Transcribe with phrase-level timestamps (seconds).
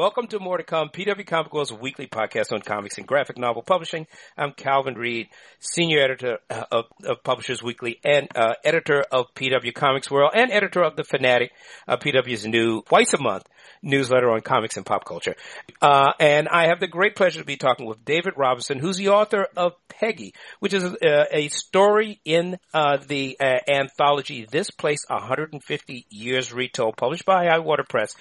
[0.00, 3.60] Welcome to More to Come, PW Comic World's weekly podcast on comics and graphic novel
[3.60, 4.06] publishing.
[4.34, 5.28] I'm Calvin Reid,
[5.58, 10.50] senior editor uh, of, of Publishers Weekly and uh, editor of PW Comics World and
[10.50, 11.52] editor of The Fanatic,
[11.86, 13.44] uh, PW's new twice a month
[13.82, 15.34] newsletter on comics and pop culture.
[15.80, 19.08] Uh, and I have the great pleasure to be talking with David Robinson, who's the
[19.08, 25.04] author of Peggy, which is a, a story in uh, the uh, anthology This Place
[25.08, 28.14] 150 Years Retold, published by Highwater Press.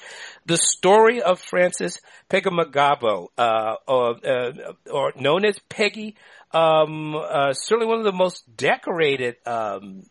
[0.45, 4.51] The story of Francis Pegahmagabow, uh, or, uh,
[4.91, 6.15] or known as Peggy,
[6.51, 10.03] um, uh, certainly one of the most decorated um,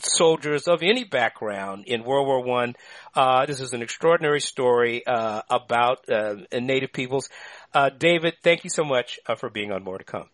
[0.00, 2.74] soldiers of any background in World War One.
[3.14, 7.28] Uh, this is an extraordinary story uh, about uh, Native peoples.
[7.72, 10.28] Uh, David, thank you so much uh, for being on More to Come.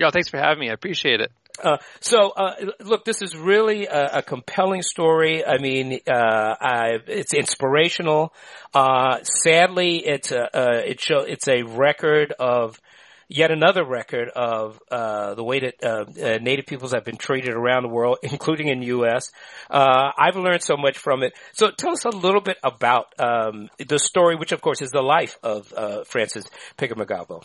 [0.00, 0.70] Yeah, thanks for having me.
[0.70, 1.32] I appreciate it.
[1.62, 2.32] Uh, so,
[2.80, 5.44] look, this is really a, a compelling story.
[5.44, 8.32] I mean, I, it's inspirational.
[8.74, 10.48] sadly, it's a,
[10.88, 12.80] it show, it's a record of
[13.28, 17.54] yet another record of uh, the way that uh, uh, Native peoples have been treated
[17.54, 19.30] around the world, including in the U.S.
[19.70, 21.34] Uh, I've learned so much from it.
[21.52, 25.02] So tell us a little bit about um, the story, which of course is the
[25.02, 27.42] life of uh, Francis Pegahmagabow.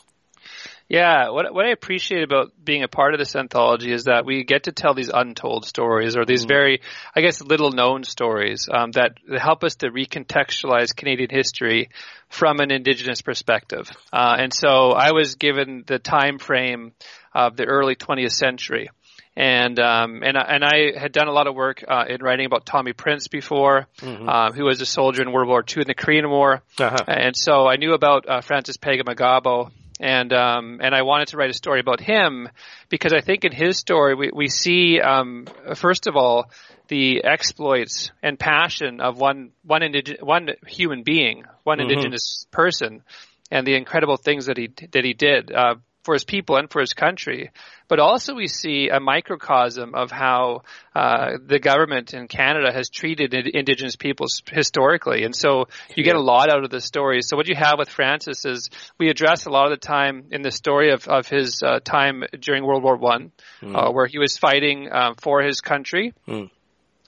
[0.88, 4.44] Yeah, what what I appreciate about being a part of this anthology is that we
[4.44, 6.50] get to tell these untold stories, or these mm.
[6.50, 6.82] very,
[7.16, 11.90] I guess, little known stories um, that help us to recontextualize Canadian history
[12.30, 13.90] from an Indigenous perspective.
[14.12, 16.92] Uh, and so I was given the time frame
[17.34, 18.90] of the early 20th century
[19.36, 22.66] and um, and and I had done a lot of work uh, in writing about
[22.66, 24.28] Tommy Prince before, mm-hmm.
[24.28, 26.98] uh, who was a soldier in World War II in the Korean War, uh-huh.
[27.08, 29.72] and so I knew about uh, Francis Pegahmagabow
[30.02, 32.50] and um, and I wanted to write a story about him
[32.90, 36.50] because I think in his story we we see um, first of all
[36.88, 41.90] the exploits and passion of one one indig- one human being, one mm-hmm.
[41.90, 43.04] indigenous person,
[43.52, 45.52] and the incredible things that he that he did.
[45.52, 47.52] Uh, for his people and for his country.
[47.88, 50.64] But also we see a microcosm of how
[50.96, 55.24] uh, the government in Canada has treated Indigenous peoples historically.
[55.24, 57.22] And so you get a lot out of the story.
[57.22, 60.42] So what you have with Francis is we address a lot of the time in
[60.42, 63.32] the story of, of his uh, time during World War One,
[63.62, 63.76] mm.
[63.76, 66.14] uh, where he was fighting uh, for his country.
[66.28, 66.50] Mm.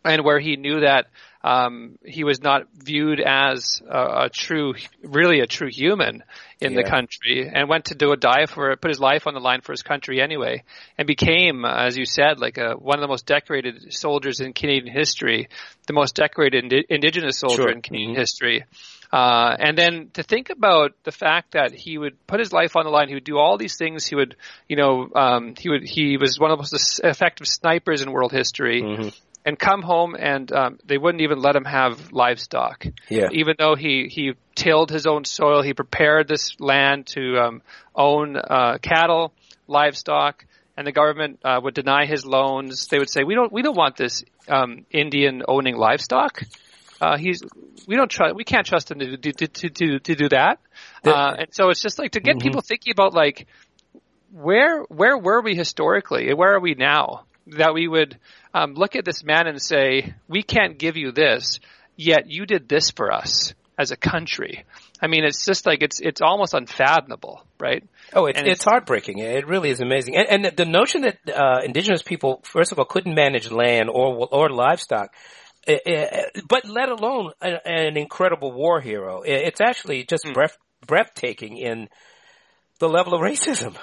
[0.05, 1.05] And where he knew that
[1.43, 6.23] um, he was not viewed as a, a, true, really a true human
[6.61, 6.81] in yeah.
[6.81, 9.59] the country, and went to do a dive for, put his life on the line
[9.59, 10.63] for his country anyway,
[10.97, 14.93] and became, as you said, like a, one of the most decorated soldiers in Canadian
[14.93, 15.49] history,
[15.87, 17.71] the most decorated indi- Indigenous soldier sure.
[17.71, 18.19] in Canadian mm-hmm.
[18.21, 18.63] history.
[19.11, 22.85] Uh, and then to think about the fact that he would put his life on
[22.85, 24.07] the line, he would do all these things.
[24.07, 24.35] He would,
[24.67, 28.31] you know, um, he would, he was one of the most effective snipers in world
[28.31, 28.81] history.
[28.81, 29.09] Mm-hmm
[29.45, 32.85] and come home and um, they wouldn't even let him have livestock.
[33.09, 33.27] Yeah.
[33.31, 37.61] Even though he he tilled his own soil, he prepared this land to um,
[37.95, 39.33] own uh, cattle,
[39.67, 40.45] livestock,
[40.77, 42.87] and the government uh, would deny his loans.
[42.87, 46.41] They would say, "We don't we don't want this um, Indian owning livestock."
[47.01, 47.41] Uh, he's
[47.85, 50.59] we don't trust we can't trust him to do to to, to do that.
[51.05, 52.47] Uh, and so it's just like to get mm-hmm.
[52.47, 53.47] people thinking about like
[54.31, 58.17] where where were we historically and where are we now that we would
[58.53, 61.59] um, look at this man and say, we can't give you this,
[61.95, 64.65] yet you did this for us as a country.
[65.01, 67.83] I mean, it's just like it's it's almost unfathomable, right?
[68.13, 69.19] Oh, it's, it's, it's heartbreaking.
[69.19, 70.15] It really is amazing.
[70.15, 74.27] And, and the notion that uh, indigenous people, first of all, couldn't manage land or
[74.31, 75.13] or livestock,
[75.67, 79.23] uh, uh, but let alone an, incredible war hero.
[79.25, 80.33] It's actually just mm.
[80.33, 81.89] breath, breathtaking in
[82.79, 83.75] the level of racism.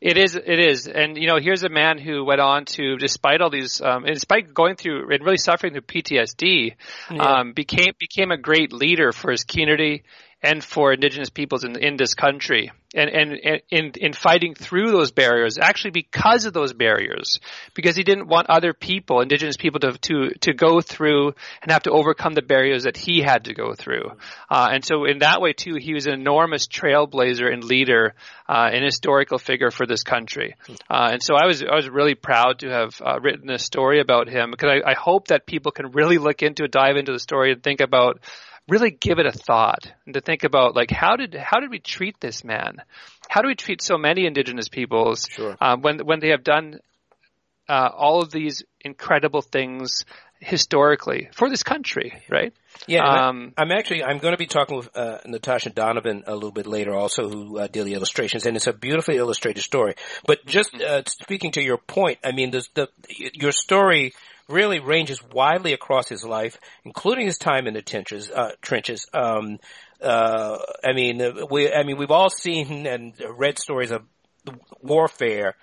[0.00, 3.40] It is, it is, and you know, here's a man who went on to, despite
[3.40, 6.74] all these, um, despite going through and really suffering through PTSD,
[7.10, 7.22] yeah.
[7.22, 10.04] um, became became a great leader for his community
[10.42, 14.90] and for indigenous peoples in, in this country and, and, and in, in fighting through
[14.90, 17.38] those barriers, actually because of those barriers,
[17.74, 21.28] because he didn't want other people, indigenous people to, to, to go through
[21.62, 24.10] and have to overcome the barriers that he had to go through.
[24.50, 28.14] Uh, and so in that way too, he was an enormous trailblazer and leader,
[28.48, 30.54] uh, an historical figure for this country.
[30.90, 34.00] Uh, and so I was, I was really proud to have uh, written this story
[34.00, 37.12] about him because I, I hope that people can really look into it, dive into
[37.12, 38.20] the story and think about
[38.68, 41.78] really give it a thought and to think about like how did how did we
[41.78, 42.76] treat this man?
[43.28, 45.56] How do we treat so many indigenous peoples sure.
[45.60, 46.78] uh, when when they have done
[47.68, 50.04] uh, all of these incredible things
[50.40, 52.52] historically for this country, right?
[52.86, 56.50] Yeah, um, I'm actually I'm going to be talking with uh, Natasha Donovan a little
[56.50, 59.94] bit later, also who uh, did the illustrations, and it's a beautifully illustrated story.
[60.26, 60.82] But just mm-hmm.
[60.84, 62.88] uh, speaking to your point, I mean, the, the
[63.34, 64.12] your story
[64.48, 68.30] really ranges widely across his life, including his time in the trenches.
[68.30, 69.06] Uh, trenches.
[69.12, 69.58] Um,
[70.00, 74.02] uh, I mean, we, I mean, we've all seen and read stories of
[74.80, 75.54] warfare,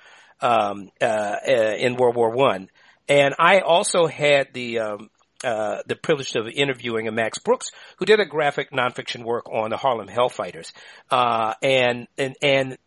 [0.41, 2.69] um, uh, uh in World War One.
[3.09, 5.09] And I also had the, um,
[5.43, 9.71] uh, the privilege of interviewing a Max Brooks, who did a graphic nonfiction work on
[9.71, 10.71] the Harlem Hellfighters.
[11.09, 12.77] Uh, and, and, and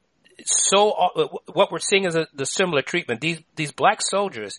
[0.44, 3.20] so, uh, what we're seeing is a, the similar treatment.
[3.20, 4.58] These, these black soldiers,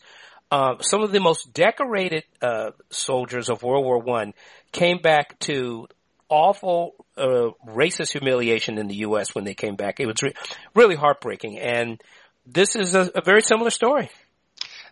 [0.53, 4.33] uh, some of the most decorated, uh, soldiers of World War One
[4.71, 5.87] came back to
[6.29, 9.33] awful, uh, racist humiliation in the U.S.
[9.33, 9.99] when they came back.
[9.99, 10.35] It was re-
[10.75, 11.57] really heartbreaking.
[11.57, 11.99] And
[12.45, 14.11] this is a, a very similar story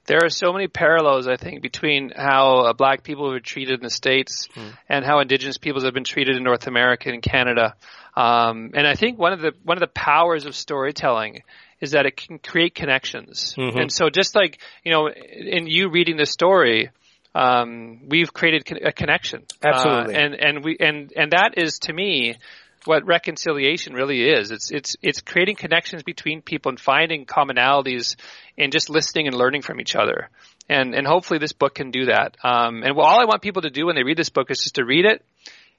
[0.05, 3.83] there are so many parallels, I think, between how uh, black people were treated in
[3.83, 4.73] the States mm.
[4.89, 7.75] and how indigenous peoples have been treated in North America and Canada.
[8.15, 11.43] Um, and I think one of the, one of the powers of storytelling
[11.79, 13.55] is that it can create connections.
[13.57, 13.77] Mm-hmm.
[13.77, 16.89] And so just like, you know, in you reading the story,
[17.33, 19.43] um, we've created a connection.
[19.63, 20.15] Absolutely.
[20.15, 22.35] Uh, and, and we, and, and that is to me,
[22.85, 24.51] what reconciliation really is.
[24.51, 28.15] It's it's it's creating connections between people and finding commonalities
[28.57, 30.29] and just listening and learning from each other.
[30.69, 32.37] And and hopefully this book can do that.
[32.43, 34.75] Um, and all I want people to do when they read this book is just
[34.75, 35.23] to read it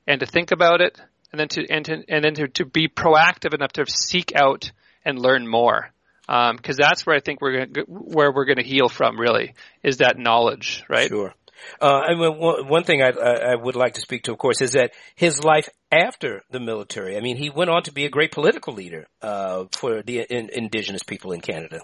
[0.06, 1.00] and to think about it
[1.32, 4.70] and then to and to, and then to, to be proactive enough to seek out
[5.04, 5.90] and learn more.
[6.26, 9.18] Because um, that's where I think we're gonna, where we're going to heal from.
[9.18, 11.08] Really, is that knowledge, right?
[11.08, 11.34] Sure.
[11.80, 14.72] Uh, I mean, one thing I, I, would like to speak to, of course, is
[14.72, 17.16] that his life after the military.
[17.16, 20.50] I mean, he went on to be a great political leader uh, for the in,
[20.52, 21.80] indigenous people in Canada.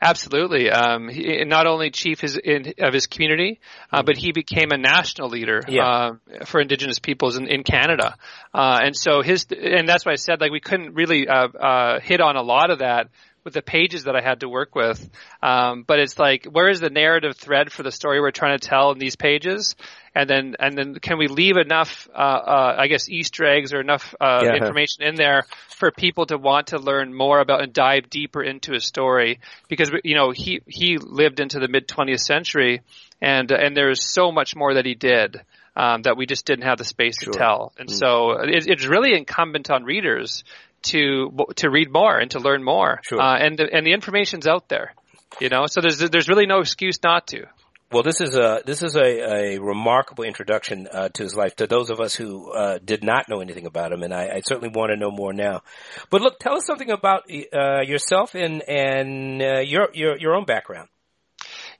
[0.00, 0.70] Absolutely.
[0.70, 3.60] Um, he, not only chief his, in, of his community,
[3.92, 5.84] uh, but he became a national leader yeah.
[5.84, 6.12] uh,
[6.44, 8.16] for Indigenous peoples in, in Canada.
[8.54, 12.00] Uh, and so his, and that's why I said like we couldn't really uh, uh,
[12.00, 13.08] hit on a lot of that
[13.46, 15.08] with the pages that I had to work with.
[15.40, 18.68] Um, but it's like, where is the narrative thread for the story we're trying to
[18.68, 19.76] tell in these pages?
[20.16, 23.80] And then, and then can we leave enough, uh, uh, I guess, Easter eggs or
[23.80, 24.56] enough uh, yeah.
[24.56, 28.74] information in there for people to want to learn more about and dive deeper into
[28.74, 29.38] a story?
[29.68, 32.80] Because you know, he he lived into the mid 20th century,
[33.22, 35.40] and and there's so much more that he did.
[35.78, 37.34] Um, that we just didn't have the space sure.
[37.34, 37.74] to tell.
[37.78, 37.92] And mm.
[37.92, 40.42] so it, it's really incumbent on readers
[40.86, 43.00] to to read more and to learn more.
[43.02, 43.20] Sure.
[43.20, 44.94] Uh, and and the information's out there,
[45.40, 45.66] you know.
[45.66, 47.46] So there's there's really no excuse not to.
[47.92, 51.68] Well, this is a this is a, a remarkable introduction uh, to his life to
[51.68, 54.70] those of us who uh, did not know anything about him, and I, I, certainly
[54.70, 55.62] want to know more now.
[56.10, 60.46] But look, tell us something about uh, yourself and and uh, your your your own
[60.46, 60.88] background.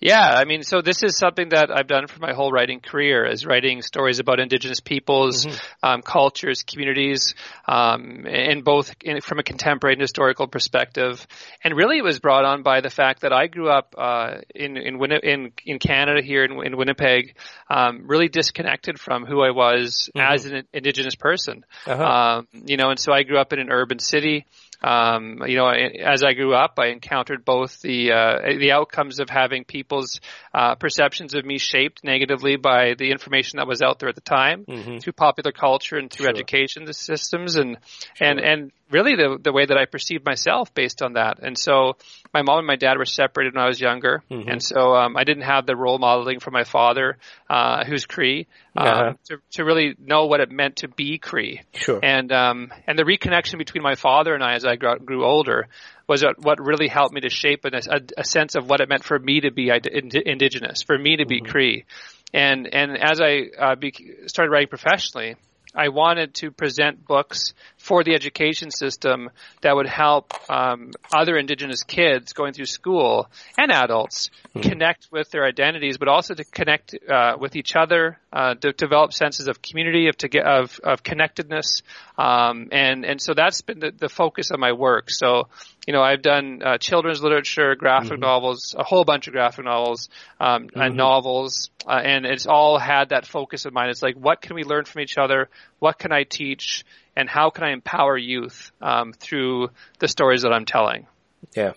[0.01, 3.25] Yeah, I mean, so this is something that I've done for my whole writing career
[3.25, 5.87] is writing stories about indigenous peoples, mm-hmm.
[5.87, 7.35] um, cultures, communities,
[7.67, 11.27] um, in both in, from a contemporary and historical perspective.
[11.65, 14.77] And really it was brought on by the fact that I grew up, uh, in,
[14.77, 17.37] in, in, in Canada here in, in Winnipeg,
[17.71, 20.35] um, really disconnected from who I was mm-hmm.
[20.35, 21.65] as an indigenous person.
[21.87, 22.05] Uh-huh.
[22.05, 24.47] Um, you know, and so I grew up in an urban city.
[24.83, 29.31] Um, you know, as I grew up, I encountered both the uh, the outcomes of
[29.31, 30.21] having people's
[30.53, 34.21] uh, perceptions of me shaped negatively by the information that was out there at the
[34.21, 34.99] time mm-hmm.
[34.99, 36.35] through popular culture and through sure.
[36.35, 37.79] education systems, and
[38.15, 38.29] sure.
[38.29, 41.39] and and really the the way that I perceived myself based on that.
[41.43, 41.97] And so
[42.33, 44.49] my mom and my dad were separated when I was younger, mm-hmm.
[44.49, 47.19] and so um, I didn't have the role modeling from my father,
[47.51, 49.15] uh, who's Cree, uh-huh.
[49.27, 51.63] to to really know what it meant to be Cree.
[51.75, 52.01] Sure.
[52.03, 55.69] And um and the reconnection between my father and I as I grew, grew older
[56.09, 59.03] was what really helped me to shape a, a, a, sense of what it meant
[59.03, 61.51] for me to be indigenous, for me to be mm-hmm.
[61.51, 61.85] Cree.
[62.33, 63.93] And and as I uh, be,
[64.27, 65.37] started writing professionally,
[65.75, 67.53] I wanted to present books
[67.87, 69.31] for the education system
[69.63, 74.69] that would help um, other Indigenous kids going through school and adults mm-hmm.
[74.69, 79.13] connect with their identities, but also to connect uh, with each other, uh, to develop
[79.13, 81.83] senses of community, of to get, of, of connectedness,
[82.19, 85.09] um, and and so that's been the, the focus of my work.
[85.09, 85.49] So
[85.87, 88.21] you know, I've done uh, children's literature, graphic mm-hmm.
[88.23, 90.09] novels, a whole bunch of graphic novels,
[90.41, 90.81] um, mm-hmm.
[90.81, 93.91] and novels, uh, and it's all had that focus in mind.
[93.91, 95.49] It's like, what can we learn from each other?
[95.79, 96.85] What can I teach?
[97.17, 101.07] And how can I empower youth um, through the stories that I'm telling?
[101.55, 101.73] Yeah.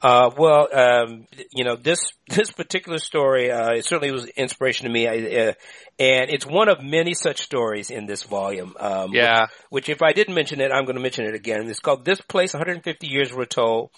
[0.00, 4.92] Uh, well, um, you know, this, this particular story, uh, it certainly was inspiration to
[4.92, 5.08] me.
[5.08, 5.52] I, uh,
[5.98, 8.74] and it's one of many such stories in this volume.
[8.78, 9.42] Um, yeah.
[9.70, 11.68] Which, which, if I didn't mention it, I'm going to mention it again.
[11.68, 13.90] It's called This Place 150 Years Retold.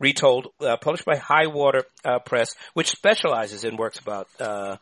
[0.00, 4.76] Retold, uh, published by Highwater uh, Press, which specializes in works about uh,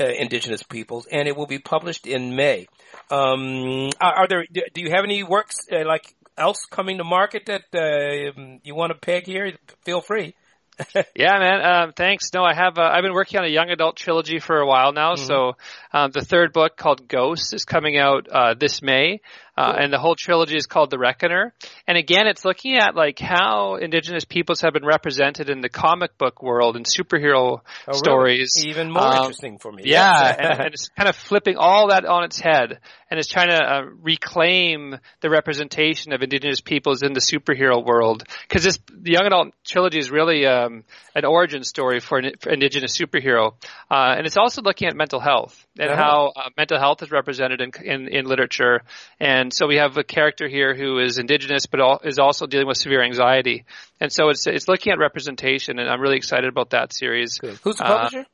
[0.00, 2.66] uh, indigenous peoples, and it will be published in May.
[3.10, 4.46] Um, are, are, there?
[4.50, 8.92] Do you have any works uh, like else coming to market that uh, you want
[8.92, 9.52] to peg here?
[9.84, 10.34] Feel free.
[11.14, 11.64] yeah, man.
[11.64, 12.30] Um, thanks.
[12.32, 12.78] No, I have.
[12.78, 15.14] Uh, I've been working on a young adult trilogy for a while now.
[15.14, 15.26] Mm-hmm.
[15.26, 15.52] So,
[15.92, 19.20] um, the third book called Ghosts is coming out uh, this May.
[19.56, 21.52] Uh, and the whole trilogy is called The Reckoner.
[21.86, 26.16] And again, it's looking at like how indigenous peoples have been represented in the comic
[26.16, 28.52] book world and superhero Oh, stories.
[28.56, 28.70] really?
[28.70, 29.82] Even more Um, interesting for me.
[29.84, 32.78] Yeah, and, and it's kind of flipping all that on its head,
[33.10, 38.24] and it's trying to uh, reclaim the representation of indigenous peoples in the superhero world.
[38.48, 42.50] Because this the young adult trilogy is really um, an origin story for an for
[42.50, 43.52] indigenous superhero,
[43.90, 46.02] uh, and it's also looking at mental health and Uh-huh.
[46.02, 48.82] how uh, mental health is represented in, in in literature.
[49.20, 52.66] And so we have a character here who is indigenous, but al- is also dealing
[52.66, 53.64] with severe anxiety.
[54.00, 57.38] And so it's it's looking at representation, and I'm really excited about that series.
[57.38, 57.58] Good.
[57.62, 58.26] Who's the Uh, publisher?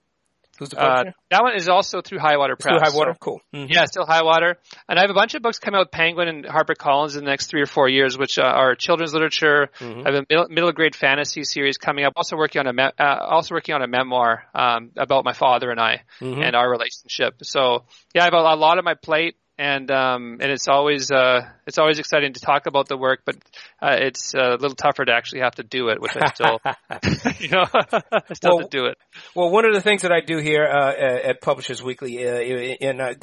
[0.58, 1.14] Who's the Uh, publisher?
[1.30, 2.90] that one is also through Highwater Through Press.
[2.92, 3.12] High Water.
[3.12, 3.40] so- cool.
[3.54, 3.72] Mhm.
[3.72, 4.58] yeah, still Highwater.
[4.88, 7.30] And I have a bunch of books coming out with Penguin and HarperCollins in the
[7.30, 9.68] next three or four years, which uh, are children's literature.
[9.78, 10.04] Mhm.
[10.06, 12.14] I have a middle, middle grade fantasy series coming up.
[12.16, 15.70] Also working on a me- uh, also working on a memoir um, about my father
[15.70, 16.44] and I Mhm.
[16.44, 17.34] and our relationship.
[17.44, 17.84] So
[18.14, 19.36] yeah, I have a, a lot on my plate.
[19.58, 23.36] And um and it's always uh it's always exciting to talk about the work, but
[23.82, 26.60] uh, it's uh, a little tougher to actually have to do it, which I still
[27.40, 28.98] you know I still Well, have to do it.
[29.34, 30.92] Well, one of the things that I do here uh,
[31.28, 33.14] at Publishers Weekly uh, in uh,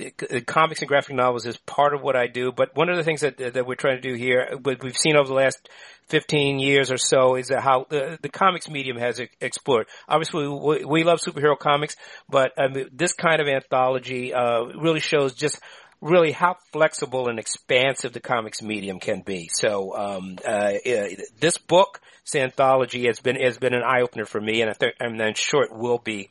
[0.46, 2.52] comics and graphic novels is part of what I do.
[2.52, 5.16] But one of the things that that we're trying to do here, what we've seen
[5.16, 5.70] over the last
[6.10, 9.88] 15 years or so, is that how the, the comics medium has explored.
[10.08, 11.96] Obviously, we, we love superhero comics,
[12.30, 15.60] but mean, this kind of anthology uh, really shows just
[16.02, 19.50] really how flexible and expansive the comics medium can be.
[19.54, 21.08] So um, uh, uh,
[21.40, 24.74] this book, this anthology, has been has been an eye opener for me, and I
[24.74, 26.30] think and I'm sure it will be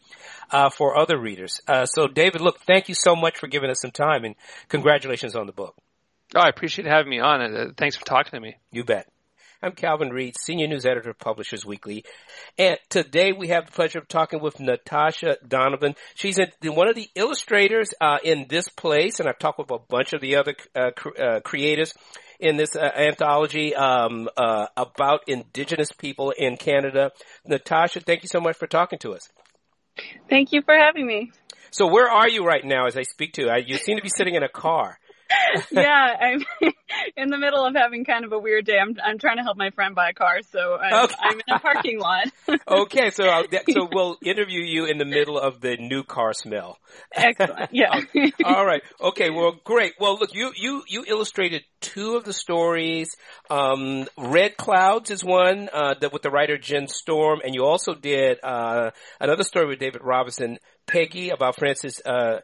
[0.51, 1.61] uh, for other readers.
[1.67, 4.35] Uh, so, David, look, thank you so much for giving us some time, and
[4.69, 5.75] congratulations on the book.
[6.35, 8.57] Oh, I appreciate having me on, and uh, thanks for talking to me.
[8.71, 9.09] You bet.
[9.65, 12.05] I'm Calvin Reid, Senior News Editor of Publishers Weekly.
[12.59, 15.95] And today we have the pleasure of talking with Natasha Donovan.
[16.15, 19.79] She's a, one of the illustrators uh, in this place, and I've talked with a
[19.79, 21.95] bunch of the other uh, cr- uh, creators
[22.39, 27.13] in this uh, anthology um, uh, about Indigenous people in Canada.
[27.47, 29.31] Natasha, thank you so much for talking to us.
[30.29, 31.33] Thank you for having me.
[31.71, 33.65] So where are you right now as I speak to you?
[33.67, 34.99] You seem to be sitting in a car.
[35.71, 36.45] yeah, I'm
[37.17, 38.79] in the middle of having kind of a weird day.
[38.81, 41.15] I'm I'm trying to help my friend buy a car, so I'm, Okay.
[41.21, 42.27] I'm in a parking lot.
[42.67, 46.79] Okay, so I'll, so we'll interview you in the middle of the new car smell.
[47.15, 47.71] Excellent.
[47.73, 48.01] Yeah.
[48.45, 48.83] All right.
[49.01, 49.31] Okay.
[49.31, 49.95] Well, great.
[49.99, 53.17] Well, look, you you you illustrated two of the stories.
[53.51, 57.95] Um, Red Clouds is one uh, that with the writer Jen Storm, and you also
[57.95, 62.01] did uh, another story with David Robinson, Peggy, about Francis.
[62.05, 62.41] Uh,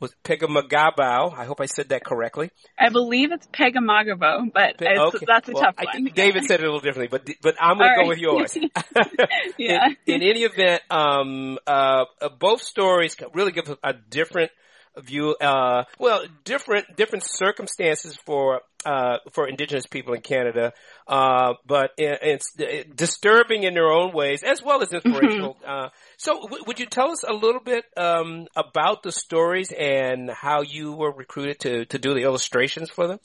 [0.00, 1.36] was Pegamagabao.
[1.36, 2.50] I hope I said that correctly.
[2.78, 5.24] I believe it's Pegamagavo, but Pe- it's, okay.
[5.26, 5.92] that's a Well, tough I one.
[5.94, 8.08] think David said it a little differently, but but I'm going to go right.
[8.08, 8.56] with yours.
[9.58, 9.86] Yeah.
[10.06, 14.50] In, in any event, um, uh, uh, both stories really give a, a different
[14.98, 15.34] view.
[15.40, 20.72] Uh, well, different different circumstances for uh, for Indigenous people in Canada,
[21.06, 22.52] uh, but it's
[22.94, 25.56] disturbing in their own ways as well as inspirational.
[25.64, 30.30] Uh, so, w- would you tell us a little bit um, about the stories and
[30.30, 33.18] how you were recruited to to do the illustrations for them?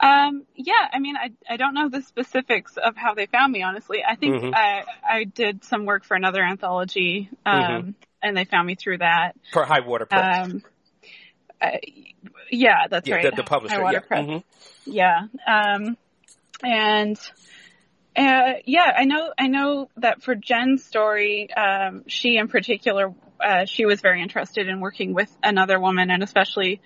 [0.00, 3.62] Um, yeah, I mean, I, I don't know the specifics of how they found me,
[3.62, 4.02] honestly.
[4.06, 4.54] I think Mhm.
[4.54, 7.94] I, I did some work for another anthology, um, Mhm.
[8.22, 9.36] and they found me through that.
[9.52, 10.48] For High Water Press.
[10.48, 10.62] Um,
[11.60, 11.76] uh,
[12.50, 13.30] yeah, that's yeah, right.
[13.30, 13.80] the, the publisher.
[13.92, 14.00] Yeah.
[14.10, 14.42] Mhm.
[14.86, 15.26] Yeah.
[15.46, 15.96] Um,
[16.62, 17.18] and,
[18.16, 23.64] uh, yeah, I know, I know that for Jen's story, um, she in particular, uh,
[23.64, 26.80] she was very interested in working with another woman and especially,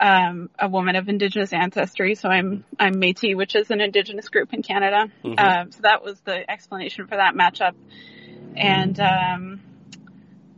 [0.00, 2.14] um, a woman of Indigenous ancestry.
[2.16, 5.06] So I'm, I'm Métis, which is an Indigenous group in Canada.
[5.22, 5.38] Mhm.
[5.38, 7.74] Um, so that was the explanation for that matchup.
[8.56, 9.60] And, um,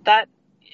[0.05, 0.29] that,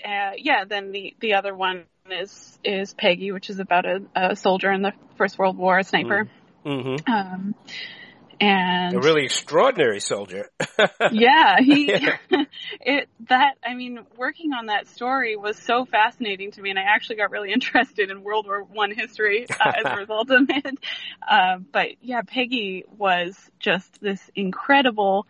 [0.05, 4.37] uh, yeah, then the, the other one is, is Peggy, which is about a, a
[4.37, 6.29] soldier in the First World War, a sniper.
[6.65, 7.09] Mhm.
[7.09, 7.55] Um,
[8.41, 10.51] and A really extraordinary soldier.
[11.13, 12.17] yeah, he, Yeah.
[12.81, 16.83] it, that, I mean, working on that story was so fascinating to me and I
[16.83, 20.79] actually got really interested in World War One history uh, as a result of it.
[21.27, 25.27] Uh, but yeah, Peggy was just this incredible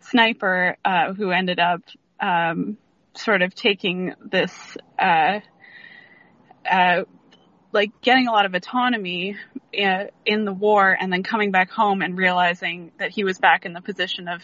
[0.00, 1.82] sniper, uh, who ended up,
[2.20, 2.78] um,
[3.14, 4.76] sort of taking this,
[6.70, 7.04] uh,
[7.72, 9.36] like getting a lot of autonomy
[9.78, 13.64] uh, in the war and then coming back home and realizing that he was back
[13.64, 14.42] in the position of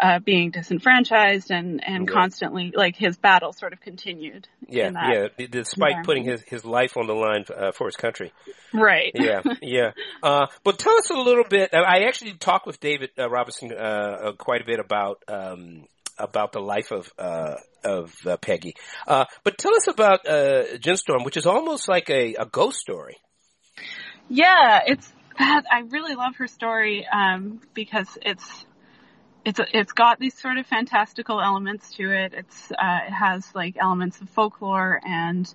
[0.00, 4.46] uh, being disenfranchised and, and constantly like his battle sort of continued.
[4.68, 5.46] Yeah, yeah.
[5.50, 8.32] Despite putting his, his life on the line uh, for his country.
[8.72, 9.12] Right.
[9.14, 9.92] Yeah, yeah.
[10.20, 11.70] Uh, but tell us a little bit.
[11.72, 15.86] I actually talked with David uh, Robinson uh, quite a bit about um,
[16.18, 18.74] about the life of uh, of uh, Peggy.
[19.06, 22.78] Uh, but tell us about uh, Jen Storm, which is almost like a, a ghost
[22.78, 23.16] story.
[24.28, 28.66] Yeah, it's I really love her story um, because it's
[29.44, 32.34] it's it's got these sort of fantastical elements to it.
[32.34, 35.52] It's uh, it has like elements of folklore and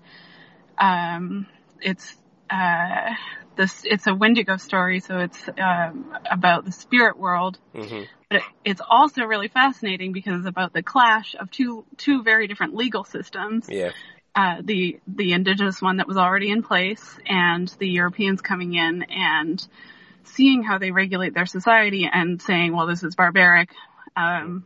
[0.77, 1.47] um,
[1.81, 2.15] it's
[2.53, 3.15] uh,
[3.55, 7.57] this it's a Wendigo story, so it's um, about the spirit world.
[7.75, 8.03] Mm-hmm.
[8.29, 12.47] But it, it's also really fascinating because it's about the clash of two two very
[12.47, 13.67] different legal systems.
[13.69, 13.91] Yeah.
[14.35, 19.03] Uh, the the indigenous one that was already in place, and the Europeans coming in
[19.03, 19.65] and
[20.23, 23.69] seeing how they regulate their society and saying, "Well, this is barbaric.
[24.15, 24.65] Um,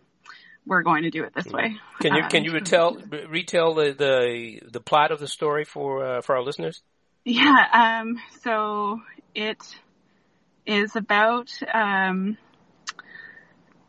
[0.65, 2.98] we're going to do it this way." Can you can you uh, retell
[3.29, 6.82] retell the, the the plot of the story for uh, for our listeners?
[7.29, 8.00] Yeah.
[8.00, 9.01] Um, so
[9.36, 9.57] it
[10.65, 12.38] is about um,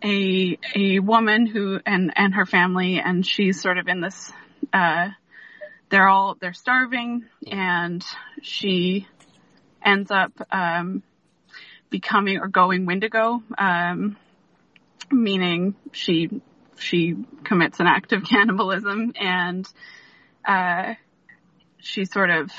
[0.03, 4.33] a a woman who and and her family, and she's sort of in this.
[4.73, 5.11] Uh,
[5.89, 8.05] they're all they're starving, and
[8.43, 9.07] she
[9.85, 11.05] ends up um,
[11.91, 14.17] becoming or going Wendigo, um,
[15.13, 16.29] meaning she
[16.77, 17.15] she
[17.45, 19.65] commits an act of cannibalism, and
[20.45, 20.95] uh,
[21.79, 22.51] she sort of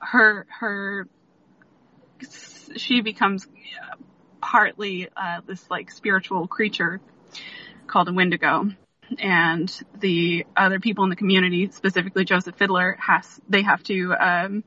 [0.00, 1.08] her her
[2.76, 3.46] she becomes
[4.40, 7.00] partly uh, this like spiritual creature
[7.86, 8.70] called a Wendigo,
[9.18, 14.64] and the other people in the community, specifically Joseph Fiddler, has they have to um,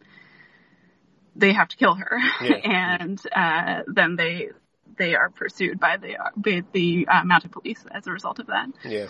[1.35, 2.55] they have to kill her, yeah.
[2.99, 4.49] and uh, then they
[4.97, 8.69] they are pursued by the by the uh, mounted police as a result of that.
[8.83, 9.07] Yeah.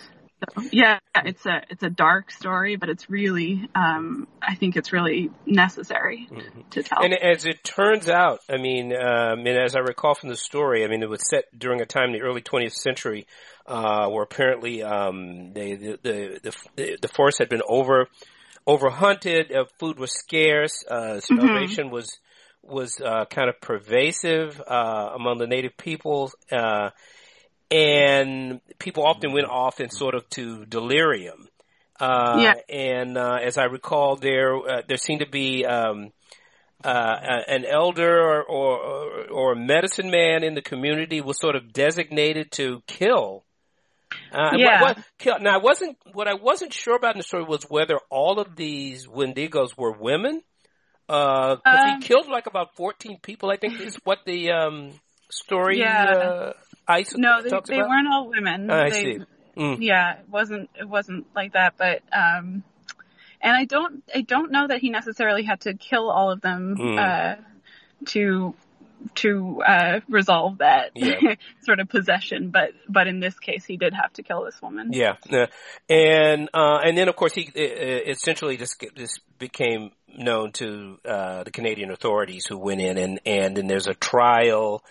[0.54, 4.92] So, yeah, it's a it's a dark story, but it's really um, I think it's
[4.92, 6.60] really necessary mm-hmm.
[6.70, 7.04] to tell.
[7.04, 10.84] And as it turns out, I mean, um, and as I recall from the story,
[10.84, 13.26] I mean, it was set during a time in the early 20th century
[13.66, 16.40] uh, where apparently um, they, the, the
[16.76, 18.08] the the forest had been over
[18.66, 21.18] overhunted, uh, food was scarce, uh, mm-hmm.
[21.36, 21.94] starvation mm-hmm.
[21.94, 22.18] was
[22.62, 26.90] was uh, kind of pervasive uh, among the native peoples uh,
[27.72, 31.48] and people often went off in sort of to delirium.
[31.98, 32.54] Uh, yeah.
[32.68, 36.12] And uh, as I recall, there uh, there seemed to be um,
[36.84, 37.16] uh,
[37.48, 42.50] an elder or, or, or a medicine man in the community was sort of designated
[42.52, 43.44] to kill.
[44.32, 44.82] Uh, yeah.
[44.82, 47.98] What, what, now, I wasn't what I wasn't sure about in the story was whether
[48.10, 50.42] all of these Wendigos were women.
[51.06, 54.92] Because um, he killed like about fourteen people, I think is what the um,
[55.30, 56.52] story yeah.
[56.88, 57.88] Uh, ice no, they, they about?
[57.88, 58.70] weren't all women.
[58.70, 59.18] I they, see.
[59.56, 59.78] Mm.
[59.80, 62.64] Yeah, it wasn't it wasn't like that, but um,
[63.40, 66.76] and I don't I don't know that he necessarily had to kill all of them
[66.78, 66.98] mm.
[66.98, 67.40] uh,
[68.06, 68.54] to
[69.16, 71.34] to uh, resolve that yeah.
[71.64, 74.92] sort of possession, but but in this case, he did have to kill this woman.
[74.92, 75.16] Yeah,
[75.88, 81.50] and uh, and then of course he essentially just just became known to uh, the
[81.50, 84.84] Canadian authorities who went in and and then there's a trial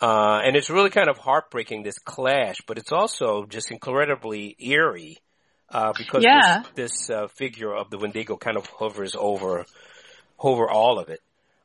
[0.00, 5.18] uh, and it's really kind of heartbreaking, this clash, but it's also just incredibly eerie,
[5.70, 6.64] uh, because yeah.
[6.74, 9.64] this, this uh, figure of the Wendigo kind of hovers over,
[10.38, 11.20] over all of it.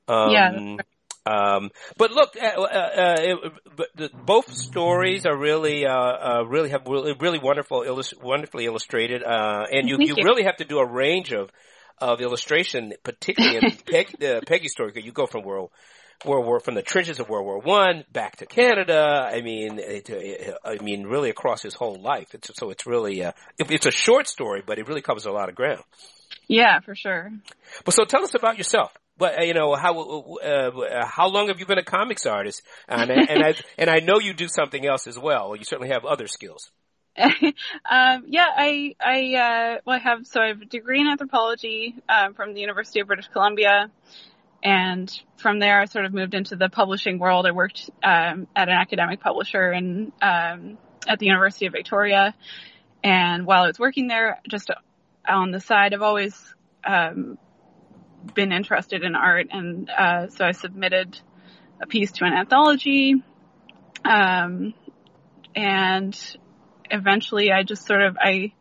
[0.07, 0.77] Um, yeah.
[1.25, 6.43] Um, but look, uh, uh, uh it, but the, both stories are really, uh, uh,
[6.47, 10.57] really have really, really wonderful, illust- wonderfully illustrated, uh, and you, you, you, really have
[10.57, 11.51] to do a range of,
[11.99, 15.71] of illustration, particularly in Peg, the Peggy story, because you go from World
[16.25, 19.29] World War from the trenches of World War One back to Canada.
[19.31, 22.33] I mean, it, it, I mean, really across his whole life.
[22.33, 25.49] It's, so it's really uh, it's a short story, but it really covers a lot
[25.49, 25.83] of ground.
[26.47, 27.31] Yeah, for sure.
[27.85, 28.91] But so tell us about yourself.
[29.17, 29.99] But uh, you know how
[30.41, 32.63] uh, how long have you been a comics artist?
[32.87, 35.55] And and I and I know you do something else as well.
[35.55, 36.71] You certainly have other skills.
[37.19, 41.95] um, yeah, I I uh, well I have so I have a degree in anthropology
[42.07, 43.91] um, from the University of British Columbia.
[44.63, 47.45] And from there, I sort of moved into the publishing world.
[47.45, 52.35] I worked um, at an academic publisher and um, at the University of Victoria.
[53.03, 54.69] And while I was working there, just
[55.27, 57.37] on the side, I've always um,
[58.33, 61.19] been interested in art, and uh, so I submitted
[61.81, 63.15] a piece to an anthology.
[64.03, 64.73] Um,
[65.55, 66.37] and
[66.91, 68.53] eventually, I just sort of I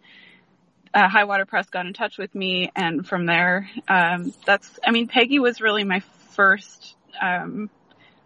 [0.98, 4.90] uh, High Water Press got in touch with me, and from there, um, that's, I
[4.90, 7.70] mean, Peggy was really my first, um,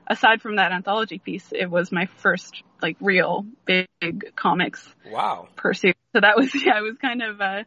[0.07, 4.89] aside from that anthology piece, it was my first, like, real big, big comics.
[5.07, 5.49] Wow.
[5.55, 5.97] Pursuit.
[6.15, 7.65] So that was, yeah, I was kind of, uh,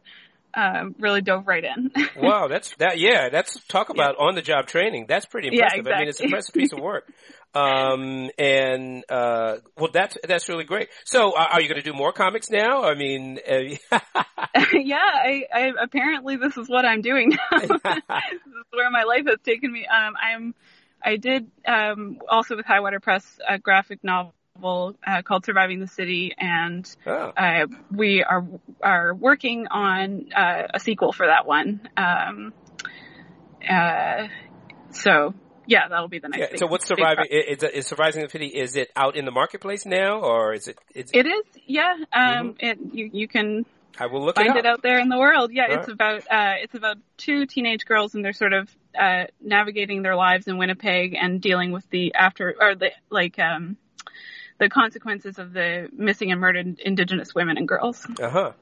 [0.54, 1.92] uh, really dove right in.
[2.16, 2.98] wow, that's that.
[2.98, 4.24] Yeah, that's talk about yeah.
[4.24, 5.04] on the job training.
[5.06, 5.76] That's pretty impressive.
[5.76, 5.92] Yeah, exactly.
[5.92, 7.12] I mean, it's an impressive piece of work.
[7.54, 10.88] Um, and, uh, well, that's, that's really great.
[11.04, 12.84] So uh, are you going to do more comics now?
[12.84, 13.54] I mean, uh,
[14.72, 17.58] yeah, I, I, apparently this is what I'm doing now.
[17.60, 19.86] this is where my life has taken me.
[19.86, 20.54] Um, I'm,
[21.02, 24.32] I did um, also with Highwater Press a graphic novel
[25.06, 27.32] uh, called Surviving the City, and oh.
[27.36, 28.46] uh, we are
[28.82, 31.88] are working on uh, a sequel for that one.
[31.96, 32.52] Um,
[33.68, 34.28] uh,
[34.90, 35.34] so
[35.66, 36.52] yeah, that'll be the next.
[36.52, 37.26] Yeah, so what's surviving?
[37.30, 38.46] Is, is surviving the city?
[38.46, 40.78] Is it out in the marketplace now, or is it?
[40.94, 41.44] Is it, it is.
[41.66, 41.94] Yeah.
[42.12, 42.66] Um, mm-hmm.
[42.66, 43.66] it you you can.
[43.98, 45.52] I will look find it, it, out there in the world.
[45.52, 45.94] Yeah, All it's right.
[45.94, 50.48] about uh, it's about two teenage girls and they're sort of uh, navigating their lives
[50.48, 53.76] in Winnipeg and dealing with the after or the like um,
[54.58, 58.06] the consequences of the missing and murdered Indigenous women and girls.
[58.20, 58.52] Uh huh.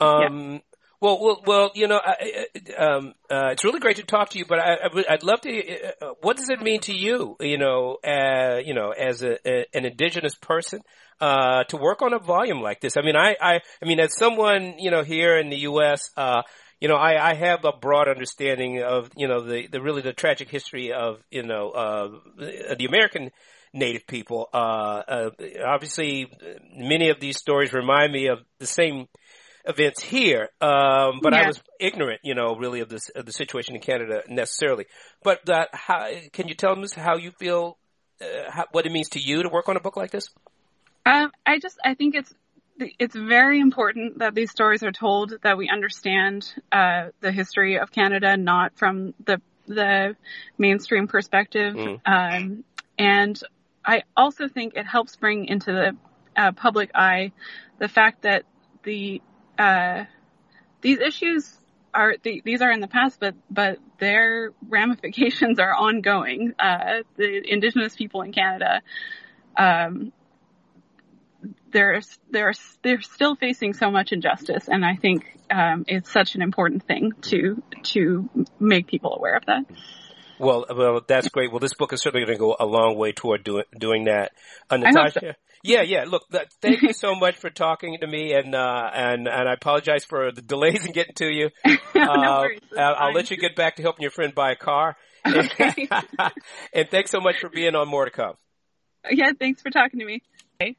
[0.00, 0.58] Um, yeah.
[1.00, 4.44] Well, well, well, you know, I, um, uh, it's really great to talk to you,
[4.46, 5.94] but I, would, I'd love to.
[6.02, 7.36] Uh, what does it mean to you?
[7.40, 10.80] You know, uh, you know, as a, a, an indigenous person,
[11.20, 12.98] uh, to work on a volume like this.
[12.98, 16.42] I mean, I, I, I mean, as someone, you know, here in the U.S., uh,
[16.80, 20.12] you know, I, I have a broad understanding of, you know, the, the really the
[20.12, 22.08] tragic history of, you know, uh,
[22.38, 23.30] the American
[23.72, 24.48] Native people.
[24.52, 25.30] Uh, uh,
[25.64, 26.30] obviously,
[26.74, 29.08] many of these stories remind me of the same
[29.64, 31.42] events here, um, but yeah.
[31.42, 34.86] I was ignorant, you know, really of this of the situation in Canada necessarily.
[35.22, 37.78] But that, how, can you tell us how you feel,
[38.20, 40.28] uh, how, what it means to you to work on a book like this?
[41.06, 42.32] Um, I just I think it's
[42.78, 47.90] it's very important that these stories are told, that we understand uh, the history of
[47.90, 50.16] Canada, not from the the
[50.58, 51.74] mainstream perspective.
[51.74, 52.00] Mm.
[52.06, 52.64] Um,
[52.98, 53.40] and
[53.84, 55.96] I also think it helps bring into the
[56.36, 57.32] uh, public eye
[57.78, 58.44] the fact that
[58.82, 59.22] the
[59.60, 60.04] uh,
[60.80, 61.56] these issues
[61.92, 66.54] are the, these are in the past, but but their ramifications are ongoing.
[66.58, 68.80] Uh, the Indigenous people in Canada,
[69.56, 70.12] um,
[71.72, 76.42] they're they're they're still facing so much injustice, and I think um, it's such an
[76.42, 77.62] important thing to
[77.94, 79.64] to make people aware of that.
[80.38, 81.50] Well, well, that's great.
[81.50, 84.32] Well, this book is certainly going to go a long way toward doing doing that.
[84.70, 85.32] Uh, Natasha, so.
[85.62, 86.04] Yeah, yeah.
[86.06, 86.24] Look,
[86.62, 90.32] thank you so much for talking to me, and uh, and and I apologize for
[90.32, 91.50] the delays in getting to you.
[91.94, 94.56] no uh, worries, I'll, I'll let you get back to helping your friend buy a
[94.56, 94.96] car.
[95.26, 95.86] Okay.
[96.72, 98.34] and thanks so much for being on More to Come.
[99.10, 100.22] Yeah, thanks for talking to me.
[100.60, 100.76] Okay.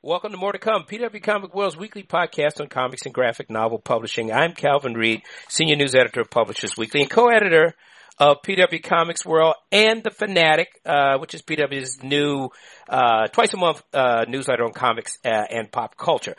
[0.00, 3.78] Welcome to More to Come, PW Comic World's weekly podcast on comics and graphic novel
[3.78, 4.32] publishing.
[4.32, 7.74] I'm Calvin Reid, senior news editor of Publishers Weekly and co-editor
[8.20, 12.50] of PW Comics World and The Fanatic, uh, which is PW's new,
[12.88, 16.36] uh, twice a month, uh, newsletter on comics, uh, and pop culture.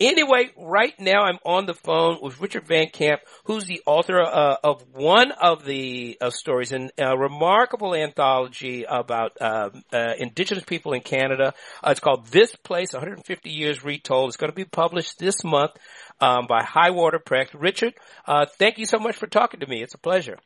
[0.00, 4.56] Anyway, right now I'm on the phone with Richard Van Camp, who's the author uh,
[4.62, 10.92] of one of the uh, stories in a remarkable anthology about uh, uh indigenous people
[10.92, 11.52] in Canada.
[11.82, 14.28] Uh, it's called This Place: 150 Years Retold.
[14.28, 15.72] It's going to be published this month
[16.20, 17.48] um, by Highwater Press.
[17.52, 19.82] Richard, uh, thank you so much for talking to me.
[19.82, 20.38] It's a pleasure.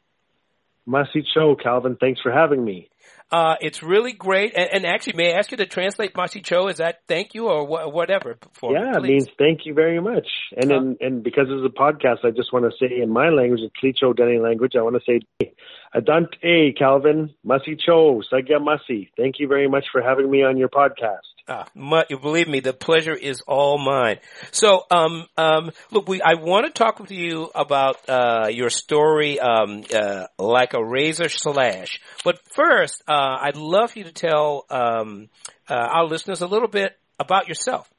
[0.88, 1.96] Masi Cho, Calvin.
[2.00, 2.88] Thanks for having me.
[3.30, 4.52] Uh, it's really great.
[4.54, 6.68] And, and, actually, may I ask you to translate Masi Cho?
[6.68, 8.36] Is that thank you or wh- whatever?
[8.52, 10.28] For yeah, it means thank you very much.
[10.54, 10.76] And huh?
[10.76, 13.70] in, and because it's a podcast, I just want to say in my language, the
[13.82, 15.50] Tlicho Dene language, I want to say
[15.94, 19.08] Adante, Calvin, Masi Cho, Sagya Masi.
[19.16, 21.31] Thank you very much for having me on your podcast.
[21.48, 21.66] Ah,
[22.08, 24.18] you believe me, the pleasure is all mine.
[24.52, 29.40] So, um, um, look, we, I want to talk with you about, uh, your story,
[29.40, 32.00] um, uh, like a razor slash.
[32.24, 35.28] But first, uh, I'd love you to tell, um,
[35.68, 37.92] uh, our listeners a little bit about yourself.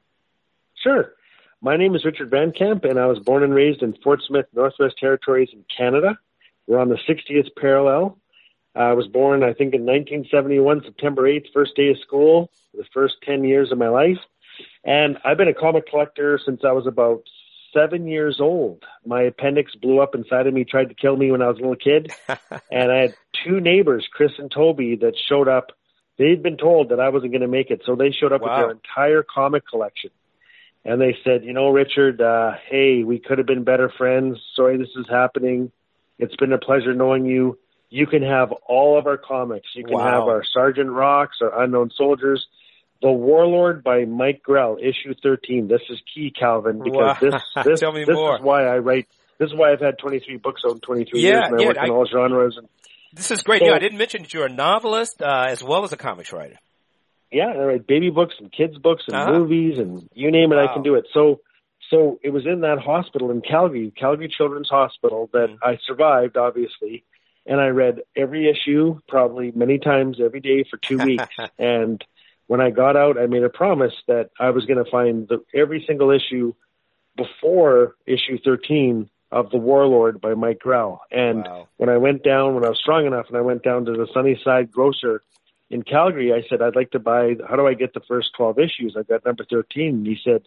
[0.81, 1.13] Sure.
[1.61, 4.45] My name is Richard Van Camp, and I was born and raised in Fort Smith,
[4.53, 6.17] Northwest Territories in Canada.
[6.67, 8.17] We're on the 60th parallel.
[8.75, 13.15] I was born, I think, in 1971, September 8th, first day of school, the first
[13.23, 14.17] 10 years of my life.
[14.83, 17.23] And I've been a comic collector since I was about
[17.73, 18.83] seven years old.
[19.05, 21.61] My appendix blew up inside of me, tried to kill me when I was a
[21.61, 22.11] little kid.
[22.71, 25.71] and I had two neighbors, Chris and Toby, that showed up.
[26.17, 28.49] They'd been told that I wasn't going to make it, so they showed up wow.
[28.49, 30.11] with their entire comic collection.
[30.85, 34.37] And they said, you know, Richard, uh, hey, we could have been better friends.
[34.55, 35.71] Sorry this is happening.
[36.19, 37.57] It's been a pleasure knowing you
[37.93, 39.69] you can have all of our comics.
[39.75, 40.03] You can wow.
[40.03, 42.43] have our Sergeant Rocks, our Unknown Soldiers,
[43.03, 45.67] The Warlord by Mike Grell, issue 13.
[45.67, 47.17] This is key, Calvin, because wow.
[47.21, 48.37] this this, this more.
[48.37, 49.07] is why I write.
[49.37, 51.67] This is why I've had 23 books out in 23 yeah, years, and I yeah,
[51.67, 52.57] work I, in all genres.
[52.57, 52.67] And
[53.13, 53.59] this is great.
[53.59, 56.33] So, yeah, I didn't mention that you're a novelist uh, as well as a comics
[56.33, 56.57] writer.
[57.31, 59.33] Yeah, I write baby books and kids books and uh-huh.
[59.33, 60.67] movies and you name it, wow.
[60.67, 61.05] I can do it.
[61.13, 61.41] So,
[61.91, 65.63] so it was in that hospital in Calgary, Calgary Children's Hospital, that mm-hmm.
[65.63, 67.03] I survived, obviously
[67.45, 71.25] and I read every issue probably many times every day for two weeks.
[71.57, 72.03] and
[72.47, 75.43] when I got out, I made a promise that I was going to find the,
[75.53, 76.53] every single issue
[77.15, 81.01] before issue 13 of The Warlord by Mike Grell.
[81.11, 81.67] And Wow.
[81.77, 84.07] when I went down, when I was strong enough, and I went down to the
[84.13, 85.23] Sunnyside grocer
[85.69, 88.59] in Calgary, I said, I'd like to buy, how do I get the first 12
[88.59, 88.95] issues?
[88.97, 89.95] I've got number 13.
[89.95, 90.43] And he said,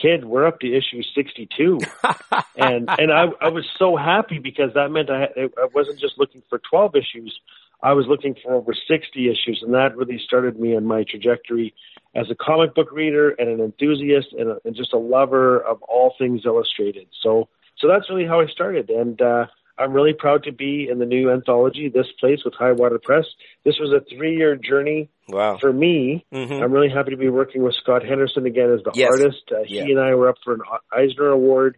[0.00, 1.78] kid, we're up to issue 62.
[2.56, 6.42] and, and I, I was so happy because that meant I, I wasn't just looking
[6.48, 7.38] for 12 issues.
[7.82, 9.62] I was looking for over 60 issues.
[9.62, 11.74] And that really started me on my trajectory
[12.14, 15.82] as a comic book reader and an enthusiast and, a, and just a lover of
[15.82, 17.06] all things illustrated.
[17.22, 18.90] So, so that's really how I started.
[18.90, 19.46] And, uh,
[19.78, 23.24] I'm really proud to be in the new anthology, This Place with High Water Press.
[23.64, 25.58] This was a three year journey Wow.
[25.60, 26.24] for me.
[26.32, 26.62] Mhm.
[26.62, 29.10] I'm really happy to be working with Scott Henderson again as the Yes.
[29.10, 29.42] artist.
[29.52, 29.84] Uh, Yeah.
[29.84, 30.60] He and I were up for an
[30.92, 31.76] Eisner Award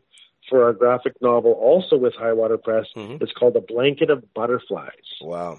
[0.48, 2.86] for our graphic novel, also with High Water Press.
[2.96, 3.22] Mhm.
[3.22, 4.90] It's called The Blanket of Butterflies.
[5.20, 5.58] Wow.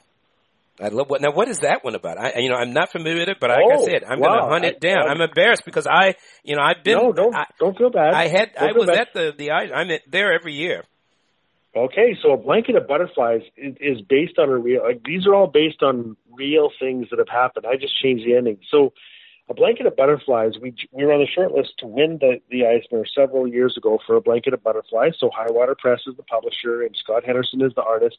[0.79, 1.31] I love what now.
[1.31, 2.17] What is that one about?
[2.17, 4.27] I, you know, I'm not familiar with it, but like I Oh, said, I'm wow.
[4.29, 5.07] going to hunt it down.
[5.07, 6.97] I- I'm embarrassed because I, you know, I've been.
[6.97, 8.13] no, don't I, don't feel bad.
[8.15, 8.53] I had.
[8.55, 8.97] Don't I was bad.
[8.97, 9.51] at the the.
[9.51, 10.83] I- I'm at, there every year.
[11.75, 14.83] Okay, so a blanket of butterflies is, is based on a real.
[14.83, 17.65] Like these are all based on real things that have happened.
[17.65, 18.59] I just changed the ending.
[18.69, 18.93] So,
[19.47, 20.53] a blanket of butterflies.
[20.61, 23.99] We we were on the short list to win the the Eisner several years ago
[24.05, 25.13] for a blanket of butterflies.
[25.17, 28.17] So, High Water Press is the publisher, and Scott Henderson is the artist.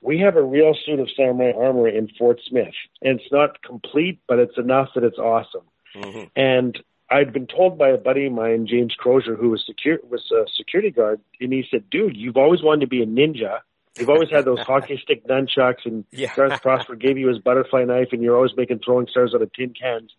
[0.00, 4.20] We have a real suit of samurai armor in Fort Smith, and it's not complete,
[4.26, 5.64] but it's enough that it's awesome.
[5.94, 9.98] hmm And I'd been told by a buddy of mine, James Crozier, who was secure
[10.08, 13.60] was a security guard, and he said, "Dude, you've always wanted to be a ninja.
[13.98, 16.34] You've always had those hockey stick nunchucks, and Yeah.
[16.34, 19.52] Garth Prosper gave you his butterfly knife, and you're always making throwing stars out of
[19.52, 20.12] tin cans.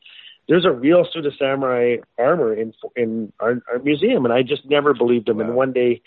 [0.48, 4.66] There's a real suit of samurai armor in in our, our museum, and I just
[4.66, 5.38] never believed him.
[5.38, 5.46] Wow.
[5.46, 6.02] And one day,